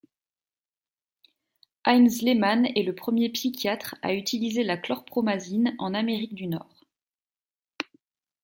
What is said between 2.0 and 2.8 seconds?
Lehmann